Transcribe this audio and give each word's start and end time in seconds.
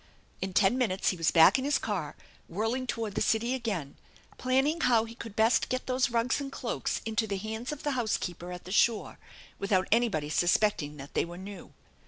In 0.41 0.51
ten 0.53 0.79
minutes 0.79 1.09
he 1.09 1.15
was 1.15 1.29
back 1.29 1.59
in 1.59 1.63
his 1.63 1.77
car, 1.77 2.15
whirling 2.49 2.87
toward 2.87 3.13
the 3.13 3.21
city 3.21 3.53
again, 3.53 3.97
planning 4.39 4.81
how 4.81 5.05
he 5.05 5.13
could 5.13 5.35
best 5.35 5.69
get 5.69 5.85
those 5.85 6.09
rugs 6.09 6.41
and 6.41 6.51
cloaks 6.51 7.01
into 7.05 7.27
the 7.27 7.37
hands 7.37 7.71
of 7.71 7.83
the 7.83 7.91
housekeeper 7.91 8.51
at 8.51 8.63
the 8.65 8.71
shore 8.71 9.19
without 9.59 9.87
anybody 9.91 10.31
suspecting 10.31 10.97
that 10.97 11.13
they 11.13 11.23
were 11.23 11.37
new. 11.37 11.71